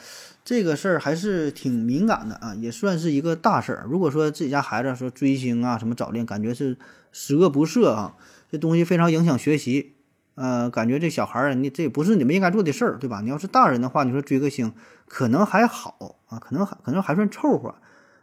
[0.44, 3.86] 这个事儿还是挺敏感的啊，也算是一个大事儿。
[3.88, 6.78] 如果说自己家孩子说追星啊，什么早恋，感觉是
[7.12, 8.16] 十恶不赦啊，
[8.50, 9.93] 这东西非常影响学习。
[10.34, 13.20] 呃，感觉这小孩儿，你这也不是你们应该做的事儿，对吧？
[13.20, 14.72] 你要是大人的话，你说追个星，
[15.06, 17.76] 可能还好啊，可能还可能还算凑合，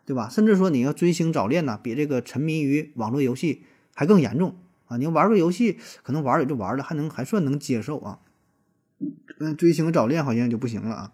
[0.05, 0.27] 对吧？
[0.29, 3.63] 甚至说你要追星早恋呢，比这个沉迷于网络游戏
[3.95, 4.97] 还更严重啊！
[4.97, 8.19] 你玩个游戏，可能玩也就玩了，还能还算能接受啊。
[9.39, 11.11] 嗯，追星早恋好像就不行了啊。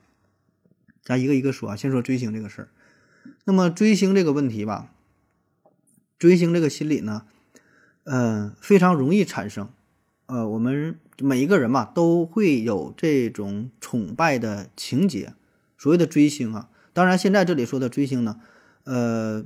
[1.04, 2.70] 咱一个一个说啊，先说追星这个事儿。
[3.46, 4.92] 那么追星这个问题吧，
[6.18, 7.26] 追星这个心理呢，
[8.04, 9.70] 嗯，非常容易产生。
[10.28, 15.34] 呃，我们每一个人嘛，都会有这种崇拜的情节，
[15.78, 16.70] 所谓的追星啊。
[16.94, 18.40] 当然，现在这里说的追星呢，
[18.84, 19.46] 呃，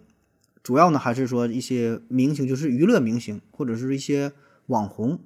[0.63, 4.31] 主要呢还是说一些明星，就是娱乐明星或者是一些
[4.65, 5.19] 网红。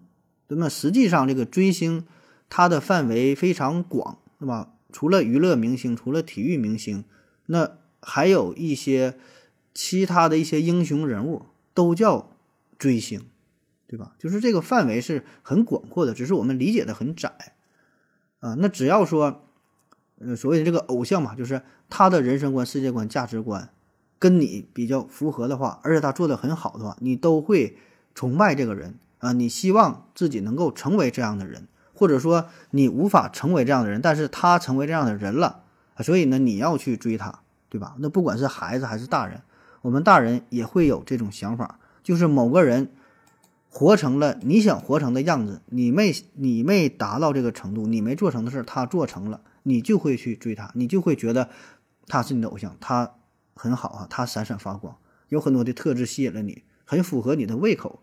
[0.49, 2.05] 那么实际上，这个追星
[2.49, 4.73] 它的范围非常广，是吧？
[4.91, 7.05] 除了娱乐明星，除了体育明星，
[7.45, 9.17] 那还有一些
[9.73, 12.29] 其他的一些英雄人物都叫
[12.77, 13.21] 追星。
[13.87, 14.13] 对吧？
[14.17, 17.53] 就是这个范围是很广阔的，只是我们理解的很窄。
[18.39, 18.55] 啊。
[18.57, 19.43] 那只要说，
[20.19, 23.69] 呃，所谓的这个偶像嘛，就是他的人生观、世界观、价值观
[24.17, 27.77] 跟你比较符合的话，而且他做的很好的话，你都会
[28.15, 29.33] 崇拜这个人啊。
[29.33, 35.63] 你希望自己能够成为这样的人，或者说你无法成为这样的人，但是他成为这样的人了，
[35.99, 37.95] 所以呢，你要去追他，对吧？
[37.99, 39.43] 那不管是孩子还是大人，
[39.83, 42.89] 我们大人也会有这种想法，就是某个人。
[43.77, 51.49] 活成了你想活成的样子，你没你没达到这个程度，你没做成的事儿，他做成了，你就会去追他，你就会觉得
[52.07, 53.15] 他是你的偶像，他
[53.53, 54.95] 很好啊，他闪闪发光，
[55.27, 57.99] 有很多的特质吸引了你，很符合你的胃口，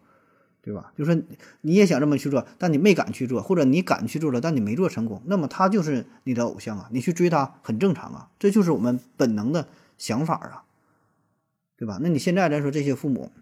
[0.60, 0.92] 对吧？
[0.94, 1.14] 就说
[1.62, 10.64] 你也想这么去做，但你没敢去做，或者你敢去做了，但你没做成功，那么他就是你的偶像啊，你去追他很正常啊，这就是我们本能的想法啊，
[11.78, 11.98] 对吧？
[12.02, 13.32] 那你现在来说这些父母。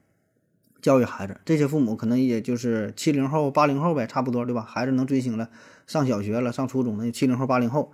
[0.81, 4.63] 教育孩子，这些父母可能也就是七零后、八零后呗，差不多，对吧？
[4.63, 5.51] 孩子能追星了，
[5.87, 7.93] 上小学了，上初中了，七零后、八零后。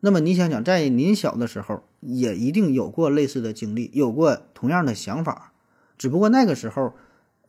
[0.00, 5.52] 那么你想想，在您小的时候，也一定有过类似的经历，有过同样的想法，
[5.96, 6.94] 只不过那个时候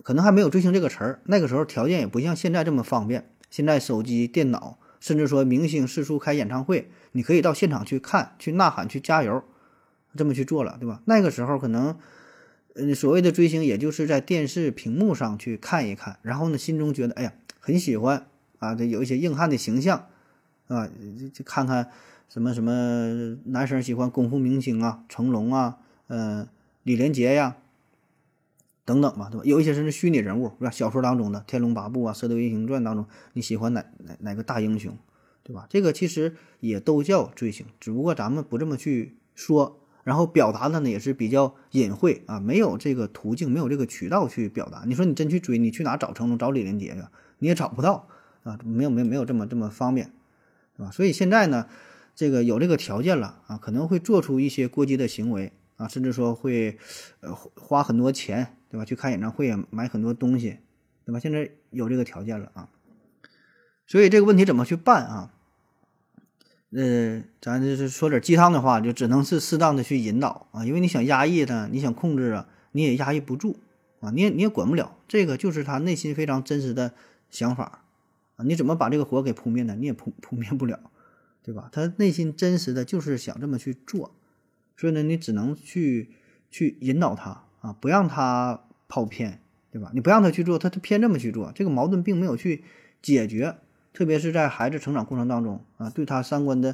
[0.01, 3.29] 可能还没有追星这个词儿，那个时候条件也不像现在这么方便。
[3.49, 9.43] 现在手机、电脑，甚至说明星四处开演唱会，你可以到现场去看、去呐喊、去加油，
[10.15, 11.01] 这么去做了，对吧？
[11.05, 11.97] 那个时候可能。
[12.75, 18.27] 嗯，所谓的追星，也就是在电视屏幕上去看一看，然后呢，心中觉得哎呀很喜欢
[18.59, 20.07] 啊，这有一些硬汉的形象
[20.67, 20.87] 啊，
[21.33, 21.89] 就看看
[22.29, 25.77] 什么什么男生喜欢功夫明星啊，成龙啊，
[26.07, 26.47] 嗯，
[26.83, 27.57] 李连杰呀，
[28.85, 29.43] 等等吧，对吧？
[29.45, 30.69] 有一些甚至虚拟人物，是吧？
[30.69, 34.95] 小说当中的《天龙八部》啊，《射雕英雄传》当中，你喜欢哪哪哪个大英雄，
[35.43, 35.65] 对吧？
[35.69, 39.78] 这个其实也都叫追星，只不过咱们不这么去说。
[40.09, 44.81] 然后表达的呢也是比较隐晦啊，没有这个途径，没有这个渠道去表达。
[44.87, 47.03] 你说你真去追，你去哪找成龙、找李连杰去？
[47.37, 48.07] 你也找不到
[48.41, 50.11] 啊，没有没有没有这么这么方便，
[50.75, 50.89] 是吧？
[50.89, 51.67] 所以现在呢，
[52.15, 56.79] 这个有这个条件了啊，可能会做出一些过激的行为啊，甚至说会
[57.19, 58.85] 呃花很多钱，对吧？
[58.85, 60.57] 去看演唱会，买很多东西，
[61.05, 61.19] 对吧？
[61.19, 62.69] 现在有这个条件了啊，
[63.85, 65.33] 所以这个问题怎么去办啊？
[66.71, 73.57] 呃，咱就是说点鸡汤的话，就只能是适当的去引导啊，因为你想压抑他，你想控制啊，你也压抑不住
[74.01, 76.93] 啊，你也你也管不了，这个就是他内心非常真实的
[77.31, 77.85] 想法
[78.35, 79.75] 啊，你怎么把这个火给扑灭呢？
[79.79, 80.79] 你也扑扑灭不了，
[81.41, 81.69] 对吧？
[81.71, 84.15] 他内心真实的就是想这么去做，
[84.77, 86.11] 所以呢，你只能去
[86.51, 89.89] 去引导他啊，不让他跑偏，对吧？
[89.95, 92.63] 你不让他去做，他他偏这么去做，这个矛盾并没有去
[93.01, 93.55] 解决。
[93.99, 96.73] 特别是在孩子成长过程当中啊，对他三观的，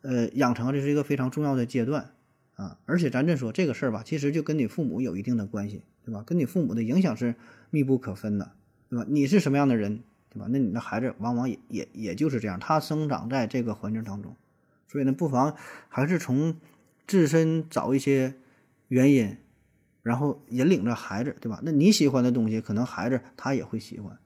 [0.00, 2.12] 呃，养成，这是一个非常重要的阶段
[2.54, 2.78] 啊。
[2.86, 6.22] 而且咱这说这个事儿吧，其实就跟你父母有一定的关系，对吧？
[6.22, 7.34] 跟你父母的影响是
[7.68, 8.52] 密不可分的，
[8.88, 9.04] 对吧？
[9.06, 10.46] 你是什么样的人，对吧？
[10.48, 14.34] 那你的孩子往往也也也就是这样，他生长在这个环境当中，
[14.88, 15.54] 所以呢，不妨
[15.90, 16.56] 还是从
[17.06, 18.32] 自身找一些
[18.88, 19.36] 原因，
[20.02, 21.60] 然后引领着孩子，对吧？
[21.62, 24.16] 那你喜欢的东西，可能孩子他也会喜欢。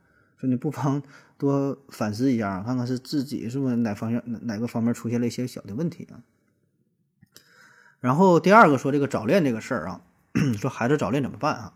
[0.47, 1.03] 你不妨
[1.37, 6.23] 多反思一下，看看是自己是不是哪方向哪哪个方面出现了一些小的问题啊。
[8.01, 10.01] 然后第二个说这个早恋这个事儿啊，
[10.59, 11.75] 说孩子早恋怎么办啊？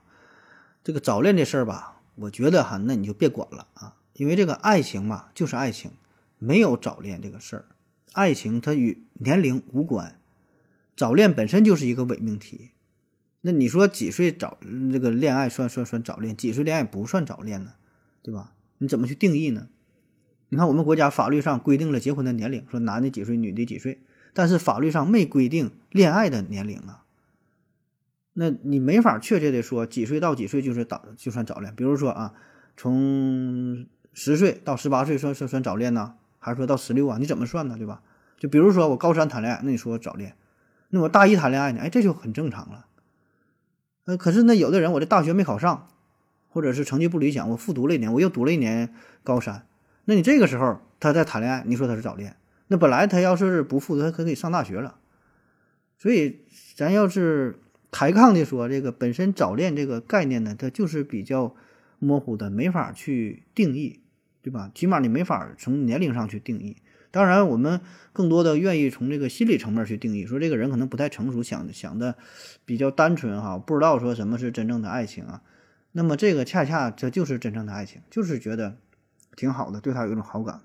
[0.85, 5.91] 这个早恋这事儿吧，我觉得哈，那你就别管了啊，因为这个爱情嘛就是爱情，
[6.39, 7.65] 没有早恋这个事儿，
[8.13, 10.19] 爱情它与年龄无关，
[10.97, 12.71] 早恋本身就是一个伪命题。
[13.43, 14.59] 那你说几岁早
[14.93, 17.73] 这个恋爱算算算早恋，几岁恋爱不算早恋呢？
[18.23, 18.53] 对吧？
[18.81, 19.69] 你怎么去定义呢？
[20.49, 24.01] 你看我们国家法律上规定了结婚的年龄，说男的几岁，女的几岁，
[24.33, 27.05] 但是法律上没规定恋爱的年龄啊。
[28.33, 31.73] 那你没法确切的说几岁到几岁就是早就算早恋。
[31.77, 32.35] 比如说啊，
[32.77, 37.19] 从十岁到十八岁算算算早恋呢，还是说到十六啊？
[37.19, 37.77] 你怎么算呢？
[37.77, 38.03] 对吧？
[38.39, 40.33] 就比如说我高三谈恋爱，那你说早恋；
[40.89, 41.81] 那我大一谈恋爱呢？
[41.83, 42.87] 哎，这就很正常了。
[44.07, 45.89] 呃，可是那有的人我这大学没考上。
[46.51, 48.93] 或者是成绩不理想，我复读了一年，我又读了一年
[49.25, 49.67] 高三，
[50.05, 52.37] 那你这个时候他在谈恋爱，你说他是早恋？
[52.69, 54.97] 那本来他要是不复读，他可以上大学了。
[55.99, 56.41] 所以
[56.75, 57.59] 咱要是
[57.91, 61.55] 抬杠的说，这个本身早恋这个概念呢，它就是比较
[61.99, 64.01] 模糊的，没法去定义，
[64.41, 64.71] 对吧？
[64.75, 66.77] 起码你没法从年龄上去定义。
[67.11, 67.81] 当然，我们
[68.13, 72.17] 更多的愿意从这个心理层面去定义，说这个人可能不太成熟，想想的
[72.65, 75.43] 比较单纯哈，不知道说什么是真正的爱情啊。
[75.93, 78.77] 那么这个恰恰这就是真正的爱情，就是觉得
[79.37, 80.61] 挺好的，对他有一种好感，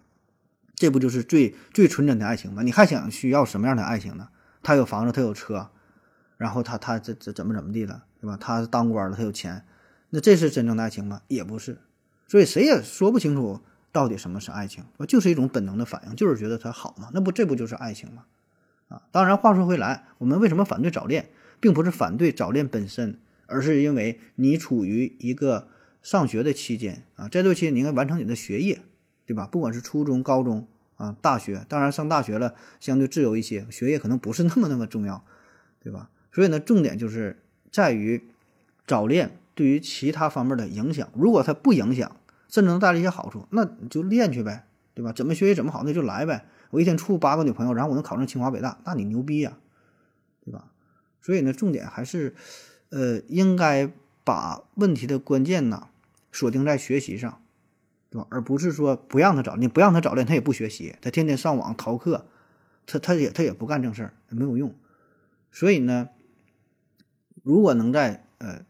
[0.75, 2.61] 这不就是最最纯真的爱情吗？
[2.61, 4.29] 你还想需要什么样的爱情呢？
[4.61, 5.69] 他有房子，他有车，
[6.37, 8.37] 然后他他这这怎么怎么地了，对吧？
[8.39, 9.65] 他当官了，他有钱，
[10.09, 11.21] 那这是真正的爱情吗？
[11.27, 11.79] 也不是，
[12.27, 13.61] 所以谁也说不清楚
[13.91, 14.83] 到底什么是爱情？
[15.07, 18.25] 就是一种本能的反应，就是觉得他好嘛，那不这不就是爱情吗？
[18.89, 25.67] 啊，当然话说回来，我们为什么反对早恋，并不是反对早恋本身，而是因为你处于一个
[26.01, 28.81] 上学的期间啊，在这段期间你应该完成你的学业，
[29.25, 29.47] 对吧？
[29.47, 30.67] 不管是初中、高中
[30.97, 35.25] 啊、大学，当然上大学了相对自由一些，学业可能不是那么那么重要，
[35.81, 36.09] 对吧？
[36.31, 37.41] 所以呢，重点就是
[37.71, 38.23] 在于
[38.85, 41.09] 早恋对于其他方面的影响。
[41.15, 42.15] 如果它不影响，
[42.47, 45.11] 甚至能带来一些好处，那你就练去呗，对吧？
[45.11, 46.45] 怎么学习怎么好，那就来呗。
[46.71, 49.57] 我一天处八个女朋友，然后我能考上清华北大，那你牛逼呀，
[50.43, 50.71] 对吧？
[51.21, 52.35] 所以呢，重点还是，
[52.89, 53.91] 呃，应该
[54.23, 55.87] 把问题的关键呢
[56.31, 57.41] 锁定在学习上，
[58.09, 58.27] 对吧？
[58.29, 62.25] 而不是说不让他早恋，不让他早恋，他也不学习，他天天上网逃课，
[62.85, 64.73] 他他也他也不干正事儿，没有用。
[65.51, 66.09] 所以呢，
[67.43, 68.65] 如果能在呃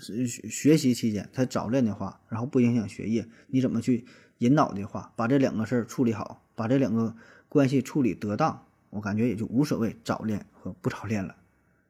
[0.00, 4.06] 学学习期间他早恋的话，然后不影响学业，你怎么去
[4.38, 7.16] 引导的话，把这两个事儿处理好，把这两个。
[7.50, 11.34] 关系处理得当，我感觉也就无所谓早恋和不早恋了，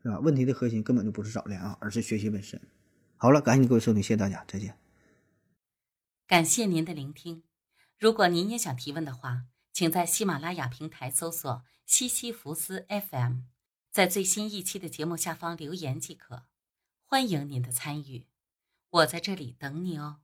[0.03, 0.19] 对吧？
[0.21, 2.61] 问题的核心根本就不是早恋啊，而是学习本身。
[3.17, 4.79] 好了，感谢各位收听，谢谢大家，再见。
[6.27, 7.43] 感谢您的聆听。
[7.99, 13.41] 如果您也想提问的话，请在喜马拉雅平台搜索“西西弗斯 FM”，
[13.91, 16.45] 在最新一期的节目下方留言即可。
[17.05, 18.27] 欢迎您的参与，
[18.91, 20.21] 我在这里等你哦。